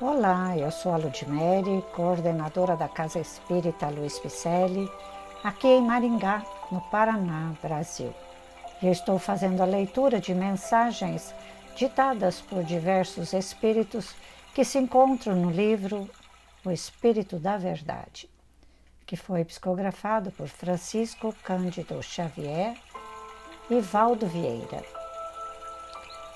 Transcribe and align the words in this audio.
Olá, 0.00 0.56
eu 0.56 0.70
sou 0.70 0.92
a 0.92 0.96
Ludmere, 0.96 1.84
coordenadora 1.92 2.76
da 2.76 2.86
Casa 2.86 3.18
Espírita 3.18 3.88
Luiz 3.88 4.16
Picelli, 4.16 4.88
aqui 5.42 5.66
em 5.66 5.82
Maringá, 5.82 6.44
no 6.70 6.80
Paraná, 6.82 7.52
Brasil. 7.60 8.14
E 8.80 8.86
estou 8.86 9.18
fazendo 9.18 9.60
a 9.60 9.66
leitura 9.66 10.20
de 10.20 10.32
mensagens 10.32 11.34
ditadas 11.74 12.40
por 12.40 12.62
diversos 12.62 13.32
espíritos 13.32 14.14
que 14.54 14.64
se 14.64 14.78
encontram 14.78 15.34
no 15.34 15.50
livro 15.50 16.08
O 16.64 16.70
Espírito 16.70 17.36
da 17.36 17.56
Verdade, 17.56 18.30
que 19.04 19.16
foi 19.16 19.44
psicografado 19.44 20.30
por 20.30 20.46
Francisco 20.46 21.34
Cândido 21.42 22.00
Xavier 22.04 22.76
e 23.68 23.80
Valdo 23.80 24.28
Vieira. 24.28 24.97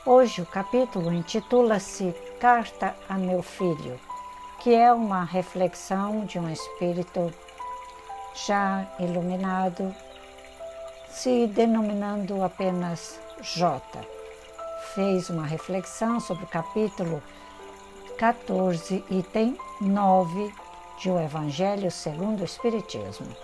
Hoje 0.05 0.43
o 0.43 0.47
capítulo 0.47 1.13
intitula-se 1.13 2.13
Carta 2.41 2.93
a 3.09 3.15
Meu 3.15 3.41
Filho, 3.41 4.01
que 4.59 4.75
é 4.75 4.93
uma 4.93 5.23
reflexão 5.23 6.25
de 6.25 6.41
um 6.41 6.51
espírito 6.51 7.33
já 8.35 8.85
iluminado, 8.99 9.95
se 11.09 11.47
denominando 11.47 12.43
apenas 12.43 13.21
J. 13.43 13.81
Fez 14.93 15.31
uma 15.31 15.47
reflexão 15.47 16.19
sobre 16.19 16.47
o 16.47 16.49
capítulo 16.49 17.23
14, 18.19 19.05
item 19.09 19.57
9 19.81 20.53
de 20.99 21.11
O 21.11 21.21
Evangelho 21.21 21.93
segundo 21.93 22.41
o 22.41 22.45
Espiritismo. 22.45 23.37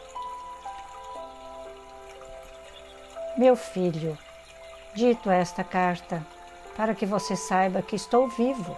Meu 3.37 3.55
filho, 3.55 4.19
dito 4.93 5.31
esta 5.31 5.63
carta, 5.63 6.27
para 6.79 6.95
que 6.95 7.05
você 7.05 7.35
saiba 7.35 7.83
que 7.83 7.97
estou 7.97 8.29
vivo. 8.29 8.77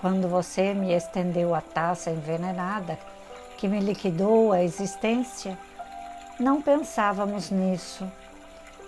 Quando 0.00 0.26
você 0.26 0.74
me 0.74 0.92
estendeu 0.92 1.54
a 1.54 1.60
taça 1.60 2.10
envenenada 2.10 2.98
que 3.56 3.68
me 3.68 3.78
liquidou 3.78 4.50
a 4.50 4.60
existência, 4.60 5.56
não 6.40 6.60
pensávamos 6.60 7.48
nisso, 7.52 8.10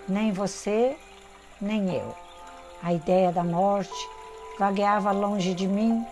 nem 0.09 0.33
você, 0.33 0.97
nem 1.61 1.95
eu. 1.95 2.13
A 2.83 2.93
ideia 2.93 3.31
da 3.31 3.45
morte 3.45 3.95
vagueava 4.59 5.13
longe 5.13 5.55
de 5.55 5.69
mim, 5.69 6.05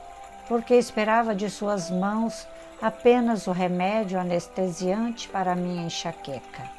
porque 0.46 0.74
esperava 0.74 1.34
de 1.34 1.50
suas 1.50 1.90
mãos 1.90 2.46
apenas 2.80 3.48
o 3.48 3.52
remédio 3.52 4.16
anestesiante 4.16 5.28
para 5.28 5.56
minha 5.56 5.86
enxaqueca. 5.86 6.70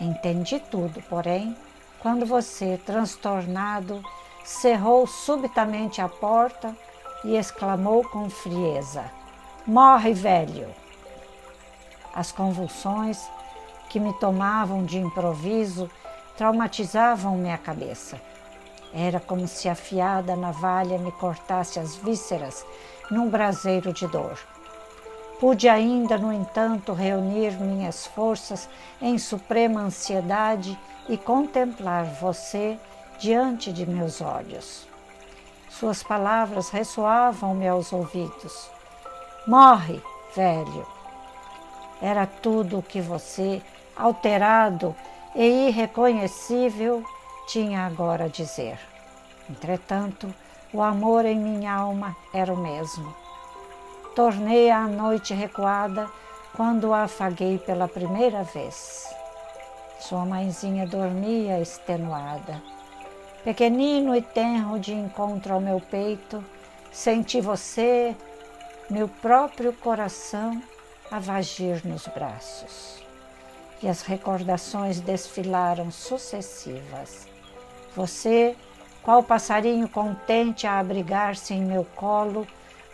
Entendi 0.00 0.58
tudo, 0.58 1.02
porém, 1.02 1.54
quando 2.00 2.24
você, 2.24 2.80
transtornado, 2.84 4.02
cerrou 4.44 5.06
subitamente 5.06 6.00
a 6.00 6.08
porta 6.08 6.76
e 7.24 7.36
exclamou 7.36 8.04
com 8.04 8.30
frieza: 8.30 9.10
Morre, 9.66 10.12
velho! 10.12 10.68
As 12.14 12.32
convulsões 12.32 13.18
que 13.88 14.00
me 14.00 14.12
tomavam 14.14 14.84
de 14.84 14.98
improviso 14.98 15.90
traumatizavam 16.36 17.36
minha 17.36 17.58
cabeça. 17.58 18.20
Era 18.92 19.20
como 19.20 19.46
se 19.46 19.68
afiada 19.68 20.36
navalha 20.36 20.98
me 20.98 21.12
cortasse 21.12 21.78
as 21.78 21.96
vísceras 21.96 22.64
num 23.10 23.28
braseiro 23.28 23.92
de 23.92 24.06
dor. 24.06 24.38
Pude 25.40 25.68
ainda, 25.68 26.18
no 26.18 26.32
entanto, 26.32 26.92
reunir 26.92 27.52
minhas 27.60 28.06
forças 28.06 28.68
em 29.00 29.16
suprema 29.18 29.80
ansiedade 29.80 30.76
e 31.08 31.16
contemplar 31.16 32.04
você 32.04 32.76
diante 33.20 33.72
de 33.72 33.86
meus 33.86 34.20
olhos. 34.20 34.88
Suas 35.70 36.02
palavras 36.02 36.70
ressoavam-me 36.70 37.68
aos 37.68 37.92
ouvidos. 37.92 38.68
Morre, 39.46 40.02
velho. 40.34 40.86
Era 42.02 42.26
tudo 42.26 42.78
o 42.78 42.82
que 42.82 43.00
você, 43.00 43.62
alterado 43.96 44.94
e 45.36 45.68
irreconhecível, 45.68 47.04
tinha 47.46 47.86
agora 47.86 48.24
a 48.24 48.28
dizer. 48.28 48.78
Entretanto, 49.48 50.34
o 50.72 50.82
amor 50.82 51.24
em 51.24 51.38
minha 51.38 51.72
alma 51.72 52.16
era 52.34 52.52
o 52.52 52.56
mesmo. 52.56 53.27
Tornei 54.18 54.68
a 54.68 54.88
noite 54.88 55.32
recuada 55.32 56.10
quando 56.56 56.92
a 56.92 57.04
afaguei 57.04 57.56
pela 57.56 57.86
primeira 57.86 58.42
vez. 58.42 59.06
Sua 60.00 60.26
mãezinha 60.26 60.84
dormia 60.88 61.60
extenuada. 61.60 62.60
Pequenino 63.44 64.16
e 64.16 64.20
tenro 64.20 64.76
de 64.80 64.92
encontro 64.92 65.54
ao 65.54 65.60
meu 65.60 65.80
peito, 65.80 66.44
senti 66.90 67.40
você, 67.40 68.16
meu 68.90 69.06
próprio 69.06 69.72
coração, 69.72 70.60
a 71.12 71.20
vagir 71.20 71.86
nos 71.86 72.08
braços. 72.08 73.00
E 73.80 73.86
as 73.86 74.02
recordações 74.02 74.98
desfilaram 74.98 75.92
sucessivas. 75.92 77.28
Você, 77.94 78.56
qual 79.00 79.22
passarinho 79.22 79.88
contente 79.88 80.66
a 80.66 80.80
abrigar-se 80.80 81.54
em 81.54 81.64
meu 81.64 81.84
colo, 81.94 82.48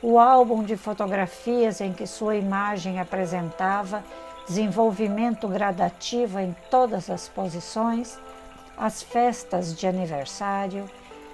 o 0.07 0.19
álbum 0.19 0.63
de 0.63 0.77
fotografias 0.77 1.81
em 1.81 1.91
que 1.91 2.07
sua 2.07 2.37
imagem 2.37 3.01
apresentava 3.01 4.05
desenvolvimento 4.47 5.49
gradativo 5.49 6.39
em 6.39 6.55
todas 6.71 7.09
as 7.09 7.27
posições, 7.27 8.19
as 8.77 9.03
festas 9.03 9.75
de 9.75 9.87
aniversário 9.87 10.91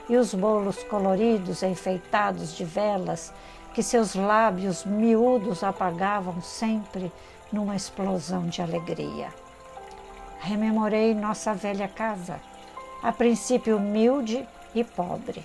e 0.09 0.17
os 0.17 0.33
bolos 0.33 0.85
coloridos 0.85 1.65
enfeitados 1.65 2.55
de 2.55 2.65
velas 2.65 3.33
que 3.75 3.83
seus 3.83 4.15
lábios 4.15 4.85
miúdos 4.85 5.65
apagavam 5.65 6.41
sempre 6.41 7.11
numa 7.53 7.75
explosão 7.75 8.47
de 8.47 8.63
alegria. 8.63 9.35
Rememorei 10.39 11.13
nossa 11.13 11.53
velha 11.55 11.89
casa, 11.89 12.41
a 13.03 13.11
princípio 13.11 13.79
humilde 13.79 14.47
e 14.73 14.85
pobre, 14.85 15.45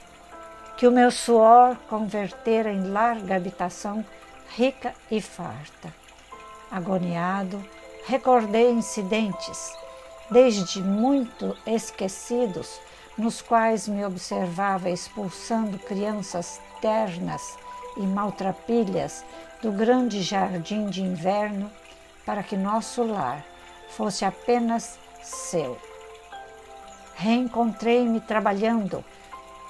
que 0.77 0.87
o 0.87 0.91
meu 0.91 1.09
suor 1.11 1.77
convertera 1.89 2.71
em 2.71 2.89
larga 2.89 3.35
habitação 3.35 4.05
rica 4.55 4.93
e 5.09 5.21
farta 5.21 5.93
agoniado, 6.71 7.63
recordei 8.05 8.71
incidentes, 8.71 9.73
desde 10.29 10.81
muito 10.81 11.55
esquecidos, 11.65 12.79
nos 13.17 13.41
quais 13.41 13.87
me 13.87 14.03
observava 14.03 14.89
expulsando 14.89 15.79
crianças 15.79 16.59
ternas 16.81 17.57
e 17.95 18.01
maltrapilhas 18.01 19.23
do 19.61 19.71
grande 19.71 20.21
jardim 20.21 20.87
de 20.87 21.01
inverno 21.01 21.71
para 22.25 22.43
que 22.43 22.57
nosso 22.57 23.03
lar 23.03 23.45
fosse 23.89 24.25
apenas 24.25 24.99
seu. 25.23 25.77
Reencontrei-me 27.15 28.19
trabalhando, 28.19 29.03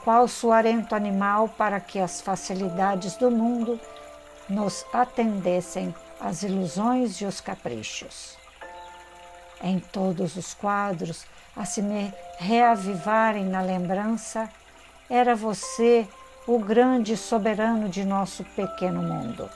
qual 0.05 0.27
suarento 0.27 0.93
animal 0.93 1.49
para 1.49 1.79
que 1.79 1.97
as 1.97 2.21
facilidades 2.21 3.17
do 3.17 3.31
mundo 3.31 3.79
nos 4.47 4.85
atendessem 4.93 5.93
as 6.21 6.43
ilusões 6.43 7.19
e 7.21 7.25
os 7.25 7.41
caprichos. 7.41 8.37
Em 9.63 9.79
todos 9.79 10.35
os 10.35 10.53
quadros, 10.53 11.25
a 11.55 11.65
se 11.65 11.81
me 11.81 12.13
reavivarem 12.37 13.45
na 13.45 13.61
lembrança, 13.61 14.47
era 15.09 15.35
você 15.35 16.07
o 16.45 16.59
grande 16.59 17.17
soberano 17.17 17.89
de 17.89 18.05
nosso 18.05 18.43
pequeno 18.43 19.01
mundo. 19.01 19.49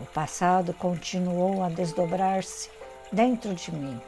O 0.00 0.06
passado 0.06 0.72
continuou 0.72 1.62
a 1.62 1.68
desdobrar-se 1.68 2.70
dentro 3.12 3.52
de 3.52 3.70
mim. 3.70 4.00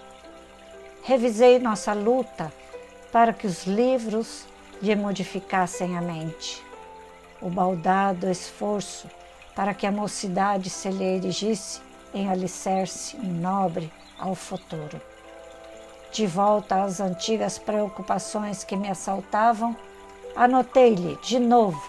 Revisei 1.03 1.59
nossa 1.59 1.93
luta 1.93 2.50
para 3.16 3.32
que 3.32 3.47
os 3.47 3.65
livros 3.65 4.44
lhe 4.82 4.94
modificassem 4.94 5.97
a 5.97 6.03
mente. 6.03 6.62
O 7.41 7.49
baldado 7.49 8.29
esforço 8.29 9.08
para 9.55 9.73
que 9.73 9.87
a 9.87 9.91
mocidade 9.91 10.69
se 10.69 10.91
lhe 10.91 11.02
erigisse 11.02 11.81
em 12.12 12.29
alicerce 12.29 13.17
nobre 13.17 13.91
ao 14.19 14.35
futuro. 14.35 15.00
De 16.12 16.26
volta 16.26 16.82
às 16.85 17.00
antigas 17.00 17.56
preocupações 17.56 18.62
que 18.62 18.76
me 18.76 18.91
assaltavam, 18.91 19.75
anotei-lhe 20.37 21.17
de 21.23 21.38
novo 21.38 21.82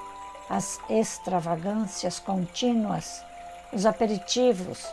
as 0.49 0.79
extravagâncias 0.89 2.19
contínuas, 2.19 3.21
os 3.73 3.85
aperitivos, 3.85 4.87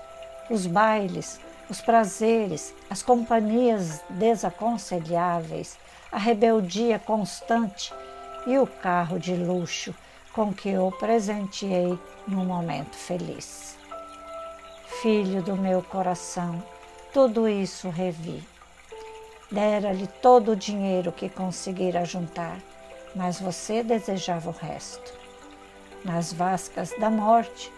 os 0.50 0.67
bailes, 0.67 1.38
os 1.70 1.81
prazeres, 1.81 2.75
as 2.91 3.05
companhias 3.05 4.03
desaconselháveis, 4.11 5.79
a 6.14 6.19
rebeldia 6.19 6.96
constante 6.96 7.93
e 8.46 8.56
o 8.56 8.69
carro 8.69 9.19
de 9.19 9.34
luxo 9.34 9.93
com 10.32 10.55
que 10.55 10.69
eu 10.69 10.93
presenteei 10.93 11.99
num 12.28 12.44
momento 12.44 12.94
feliz. 12.94 13.76
Filho 15.02 15.43
do 15.43 15.56
meu 15.56 15.82
coração, 15.82 16.62
tudo 17.12 17.49
isso 17.49 17.88
revi. 17.88 18.40
Dera-lhe 19.50 20.06
todo 20.06 20.52
o 20.52 20.56
dinheiro 20.56 21.11
que 21.11 21.28
conseguira 21.28 22.05
juntar, 22.05 22.58
mas 23.12 23.40
você 23.40 23.82
desejava 23.82 24.50
o 24.50 24.52
resto. 24.52 25.12
Nas 26.05 26.32
vascas 26.32 26.94
da 26.96 27.11
morte, 27.11 27.72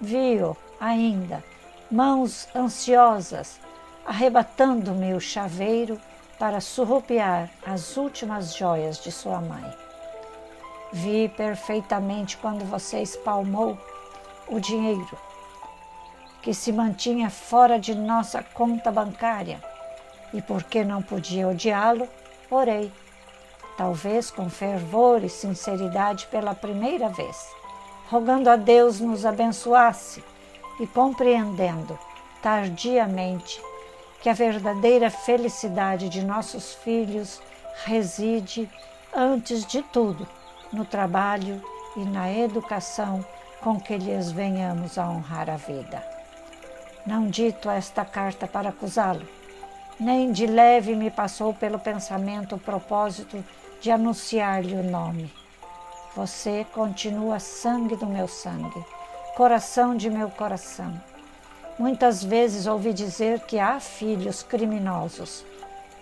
viu 0.00 0.56
ainda 0.80 1.42
mãos 1.88 2.48
ansiosas 2.52 3.60
arrebatando-me 4.04 5.14
o 5.14 5.20
chaveiro 5.20 6.00
para 6.38 6.60
surrupiar 6.60 7.50
as 7.64 7.96
últimas 7.96 8.54
joias 8.54 8.98
de 8.98 9.10
sua 9.10 9.40
mãe. 9.40 9.64
Vi 10.92 11.28
perfeitamente 11.30 12.36
quando 12.36 12.64
você 12.64 13.00
espalmou 13.00 13.78
o 14.48 14.60
dinheiro 14.60 15.18
que 16.42 16.54
se 16.54 16.70
mantinha 16.70 17.28
fora 17.28 17.76
de 17.76 17.92
nossa 17.92 18.40
conta 18.40 18.92
bancária 18.92 19.60
e 20.32 20.40
porque 20.40 20.84
não 20.84 21.02
podia 21.02 21.48
odiá-lo, 21.48 22.08
orei, 22.48 22.92
talvez 23.76 24.30
com 24.30 24.48
fervor 24.48 25.24
e 25.24 25.28
sinceridade 25.28 26.26
pela 26.28 26.54
primeira 26.54 27.08
vez, 27.08 27.36
rogando 28.08 28.48
a 28.48 28.54
Deus 28.54 29.00
nos 29.00 29.26
abençoasse 29.26 30.22
e 30.78 30.86
compreendendo 30.86 31.98
tardiamente 32.40 33.60
que 34.20 34.28
a 34.28 34.32
verdadeira 34.32 35.10
felicidade 35.10 36.08
de 36.08 36.24
nossos 36.24 36.74
filhos 36.74 37.40
reside, 37.84 38.68
antes 39.14 39.64
de 39.66 39.82
tudo, 39.82 40.26
no 40.72 40.84
trabalho 40.84 41.62
e 41.96 42.00
na 42.00 42.32
educação 42.32 43.24
com 43.60 43.80
que 43.80 43.96
lhes 43.96 44.30
venhamos 44.30 44.98
a 44.98 45.08
honrar 45.08 45.48
a 45.48 45.56
vida. 45.56 46.02
Não 47.06 47.28
dito 47.28 47.70
esta 47.70 48.04
carta 48.04 48.46
para 48.46 48.70
acusá-lo, 48.70 49.26
nem 49.98 50.32
de 50.32 50.46
leve 50.46 50.94
me 50.94 51.10
passou 51.10 51.54
pelo 51.54 51.78
pensamento 51.78 52.56
o 52.56 52.60
propósito 52.60 53.42
de 53.80 53.90
anunciar-lhe 53.90 54.74
o 54.74 54.82
nome. 54.82 55.32
Você 56.14 56.66
continua 56.72 57.38
sangue 57.38 57.96
do 57.96 58.06
meu 58.06 58.26
sangue, 58.26 58.84
coração 59.36 59.96
de 59.96 60.10
meu 60.10 60.30
coração. 60.30 61.00
Muitas 61.78 62.24
vezes 62.24 62.66
ouvi 62.66 62.94
dizer 62.94 63.40
que 63.40 63.58
há 63.58 63.78
filhos 63.78 64.42
criminosos, 64.42 65.44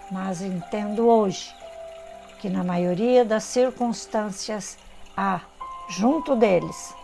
mas 0.08 0.40
entendo 0.40 1.08
hoje 1.08 1.52
que 2.38 2.48
na 2.48 2.62
maioria 2.62 3.24
das 3.24 3.42
circunstâncias 3.42 4.78
há, 5.16 5.40
junto 5.88 6.36
deles, 6.36 6.94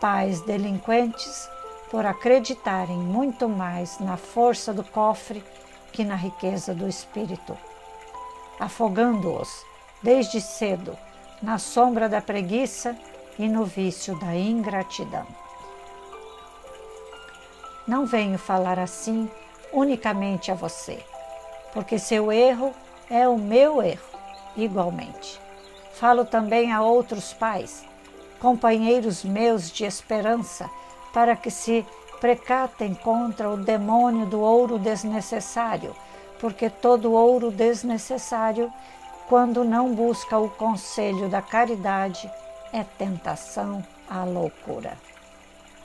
pais 0.00 0.40
delinquentes 0.40 1.48
por 1.88 2.04
acreditarem 2.04 2.98
muito 2.98 3.48
mais 3.48 4.00
na 4.00 4.16
força 4.16 4.74
do 4.74 4.82
cofre 4.82 5.44
que 5.92 6.04
na 6.04 6.16
riqueza 6.16 6.74
do 6.74 6.88
espírito, 6.88 7.56
afogando-os 8.58 9.64
desde 10.02 10.40
cedo 10.40 10.98
na 11.40 11.58
sombra 11.58 12.08
da 12.08 12.20
preguiça 12.20 12.96
e 13.38 13.48
no 13.48 13.64
vício 13.64 14.18
da 14.18 14.34
ingratidão. 14.34 15.45
Não 17.86 18.04
venho 18.04 18.36
falar 18.36 18.80
assim 18.80 19.30
unicamente 19.72 20.50
a 20.50 20.54
você, 20.54 20.98
porque 21.72 22.00
seu 22.00 22.32
erro 22.32 22.72
é 23.08 23.28
o 23.28 23.38
meu 23.38 23.80
erro, 23.80 24.18
igualmente. 24.56 25.40
Falo 25.94 26.24
também 26.24 26.72
a 26.72 26.82
outros 26.82 27.32
pais, 27.32 27.84
companheiros 28.40 29.22
meus 29.22 29.70
de 29.70 29.84
esperança, 29.84 30.68
para 31.12 31.36
que 31.36 31.48
se 31.48 31.86
precatem 32.20 32.92
contra 32.92 33.48
o 33.48 33.56
demônio 33.56 34.26
do 34.26 34.40
ouro 34.40 34.80
desnecessário, 34.80 35.94
porque 36.40 36.68
todo 36.68 37.12
ouro 37.12 37.52
desnecessário, 37.52 38.72
quando 39.28 39.64
não 39.64 39.94
busca 39.94 40.36
o 40.36 40.50
conselho 40.50 41.28
da 41.28 41.40
caridade, 41.40 42.28
é 42.72 42.82
tentação 42.82 43.84
à 44.10 44.24
loucura. 44.24 45.05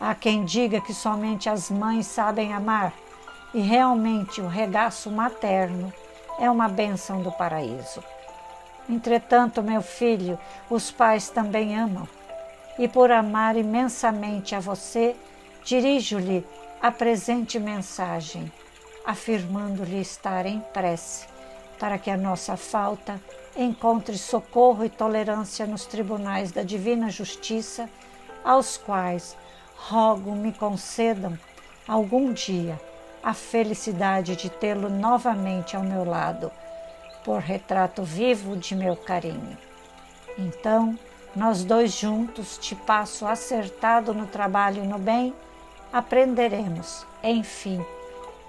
Há 0.02 0.16
quem 0.16 0.44
diga 0.44 0.82
que 0.82 0.94
somente 0.94 1.48
as 1.48 1.70
mães 1.70 2.08
sabem 2.08 2.52
amar, 2.52 2.92
e 3.54 3.62
realmente 3.62 4.42
o 4.42 4.48
regaço 4.48 5.12
materno 5.12 5.94
é 6.40 6.50
uma 6.50 6.68
bênção 6.68 7.22
do 7.22 7.32
paraíso. 7.32 8.04
Entretanto, 8.90 9.62
meu 9.62 9.82
filho, 9.82 10.38
os 10.70 10.92
pais 10.92 11.30
também 11.30 11.78
amam, 11.78 12.08
e 12.80 12.88
por 12.88 13.12
amar 13.12 13.56
imensamente 13.56 14.56
a 14.56 14.60
você, 14.60 15.16
Dirijo-lhe 15.64 16.46
a 16.82 16.92
presente 16.92 17.60
mensagem, 17.60 18.52
afirmando-lhe 19.06 20.02
estar 20.02 20.48
em 20.48 20.60
prece, 20.74 21.28
para 21.80 22.00
que 22.00 22.10
a 22.10 22.18
nossa 22.18 22.58
falta 22.58 23.22
encontre 23.56 24.18
socorro 24.18 24.84
e 24.84 24.90
tolerância 24.90 25.68
nos 25.68 25.86
tribunais 25.86 26.52
da 26.52 26.64
divina 26.64 27.12
justiça, 27.12 27.88
aos 28.44 28.76
quais 28.76 29.38
rogo 29.88 30.36
me 30.36 30.54
concedam 30.54 31.38
algum 31.88 32.32
dia 32.34 32.80
a 33.24 33.34
felicidade 33.34 34.36
de 34.36 34.50
tê-lo 34.50 34.90
novamente 34.90 35.76
ao 35.76 35.84
meu 35.84 36.04
lado, 36.04 36.52
por 37.24 37.40
retrato 37.40 38.04
vivo 38.04 38.56
de 38.56 38.76
meu 38.76 38.96
carinho. 38.96 39.58
Então, 40.38 40.98
nós 41.36 41.64
dois 41.64 41.94
juntos 41.94 42.58
te 42.58 42.76
passo 42.76 43.26
acertado 43.26 44.14
no 44.14 44.28
trabalho 44.28 44.84
e 44.84 44.88
no 44.88 44.98
bem 44.98 45.34
aprenderemos, 45.94 47.06
enfim, 47.24 47.84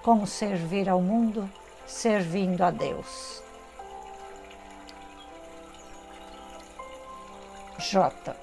como 0.02 0.26
servir 0.26 0.88
ao 0.88 1.00
mundo 1.00 1.48
servindo 1.86 2.62
a 2.62 2.70
Deus. 2.70 3.42
J. 7.78 8.41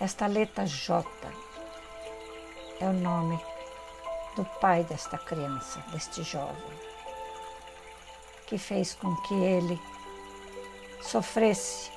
Esta 0.00 0.28
letra 0.28 0.64
J 0.64 1.04
é 2.80 2.84
o 2.84 2.92
nome 2.92 3.36
do 4.36 4.44
pai 4.44 4.84
desta 4.84 5.18
criança, 5.18 5.80
deste 5.90 6.22
jovem, 6.22 6.78
que 8.46 8.56
fez 8.56 8.94
com 8.94 9.16
que 9.22 9.34
ele 9.34 9.80
sofresse 11.02 11.90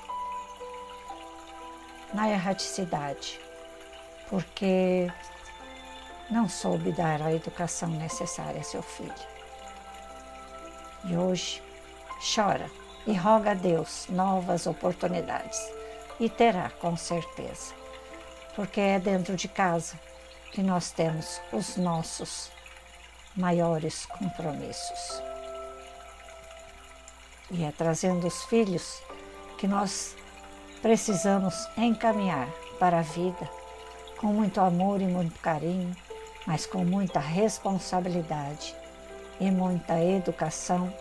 na 2.12 2.28
erraticidade, 2.28 3.40
porque 4.28 5.08
não 6.28 6.48
soube 6.48 6.90
dar 6.90 7.22
a 7.22 7.32
educação 7.32 7.88
necessária 7.88 8.60
a 8.60 8.64
seu 8.64 8.82
filho. 8.82 9.14
E 11.04 11.16
hoje 11.16 11.62
chora 12.34 12.68
e 13.06 13.14
roga 13.14 13.52
a 13.52 13.54
Deus 13.54 14.08
novas 14.08 14.66
oportunidades, 14.66 15.60
e 16.18 16.28
terá 16.28 16.68
com 16.80 16.96
certeza, 16.96 17.80
porque 18.54 18.80
é 18.80 18.98
dentro 18.98 19.36
de 19.36 19.48
casa 19.48 19.98
que 20.52 20.62
nós 20.62 20.90
temos 20.90 21.40
os 21.52 21.76
nossos 21.76 22.50
maiores 23.36 24.06
compromissos. 24.06 25.22
E 27.50 27.64
é 27.64 27.72
trazendo 27.72 28.26
os 28.26 28.44
filhos 28.44 29.02
que 29.58 29.66
nós 29.66 30.14
precisamos 30.80 31.54
encaminhar 31.76 32.48
para 32.78 32.98
a 32.98 33.02
vida 33.02 33.48
com 34.18 34.28
muito 34.28 34.60
amor 34.60 35.00
e 35.00 35.06
muito 35.06 35.38
carinho, 35.40 35.96
mas 36.46 36.66
com 36.66 36.84
muita 36.84 37.20
responsabilidade 37.20 38.74
e 39.40 39.50
muita 39.50 40.00
educação 40.00 40.92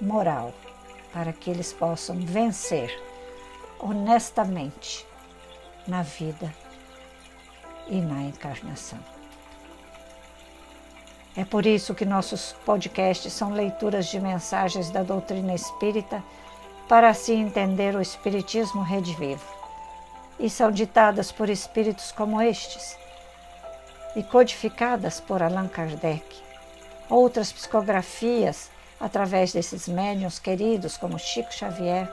moral 0.00 0.52
para 1.12 1.32
que 1.32 1.50
eles 1.50 1.72
possam 1.72 2.18
vencer 2.20 2.90
honestamente 3.78 5.06
na 5.86 6.02
vida 6.02 6.52
e 7.88 8.00
na 8.00 8.22
encarnação. 8.22 8.98
É 11.36 11.44
por 11.44 11.66
isso 11.66 11.94
que 11.94 12.06
nossos 12.06 12.54
podcasts 12.64 13.32
são 13.32 13.52
leituras 13.52 14.06
de 14.06 14.18
mensagens 14.18 14.90
da 14.90 15.02
doutrina 15.02 15.54
espírita 15.54 16.22
para 16.88 17.10
assim 17.10 17.42
entender 17.42 17.94
o 17.94 18.00
Espiritismo 18.00 18.82
redivivo. 18.82 19.44
E 20.38 20.48
são 20.48 20.70
ditadas 20.70 21.30
por 21.30 21.50
espíritos 21.50 22.10
como 22.10 22.40
estes 22.40 22.96
e 24.14 24.22
codificadas 24.22 25.20
por 25.20 25.42
Allan 25.42 25.68
Kardec. 25.68 26.24
Outras 27.10 27.52
psicografias 27.52 28.70
através 28.98 29.52
desses 29.52 29.88
médiuns 29.88 30.38
queridos 30.38 30.96
como 30.96 31.18
Chico 31.18 31.52
Xavier 31.52 32.10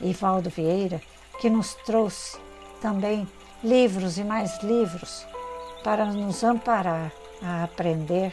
e 0.00 0.12
Valdo 0.12 0.48
Vieira, 0.48 1.00
que 1.40 1.50
nos 1.50 1.74
trouxe 1.74 2.38
também 2.80 3.26
livros 3.66 4.16
e 4.18 4.24
mais 4.24 4.62
livros 4.62 5.26
para 5.82 6.06
nos 6.06 6.42
amparar 6.42 7.12
a 7.42 7.64
aprender 7.64 8.32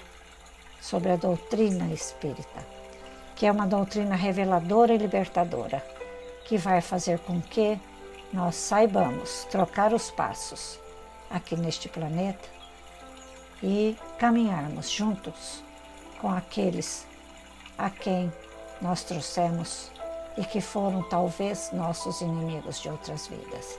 sobre 0.79 1.11
a 1.11 1.15
doutrina 1.15 1.93
espírita 1.93 2.73
que 3.35 3.47
é 3.47 3.51
uma 3.51 3.67
doutrina 3.67 4.15
reveladora 4.15 4.93
e 4.93 4.97
libertadora, 4.97 5.85
que 6.45 6.57
vai 6.57 6.81
fazer 6.81 7.19
com 7.19 7.41
que 7.41 7.79
nós 8.31 8.55
saibamos 8.55 9.45
trocar 9.51 9.93
os 9.93 10.09
passos 10.11 10.79
aqui 11.29 11.55
neste 11.55 11.89
planeta 11.89 12.47
e 13.61 13.97
caminharmos 14.17 14.89
juntos 14.89 15.63
com 16.19 16.29
aqueles 16.29 17.07
a 17.77 17.89
quem 17.89 18.31
nós 18.81 19.03
trouxemos 19.03 19.91
e 20.37 20.43
que 20.43 20.61
foram 20.61 21.03
talvez 21.03 21.69
nossos 21.73 22.21
inimigos 22.21 22.81
de 22.81 22.89
outras 22.89 23.27
vidas. 23.27 23.77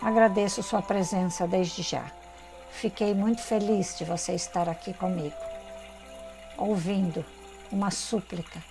Agradeço 0.00 0.62
sua 0.62 0.82
presença 0.82 1.46
desde 1.46 1.82
já. 1.82 2.10
Fiquei 2.70 3.14
muito 3.14 3.40
feliz 3.40 3.96
de 3.96 4.04
você 4.04 4.34
estar 4.34 4.68
aqui 4.68 4.92
comigo, 4.92 5.36
ouvindo 6.56 7.24
uma 7.70 7.90
súplica 7.90 8.62